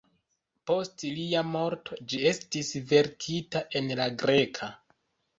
[0.69, 4.71] Post lia morto ĝi estis verkita en la greka.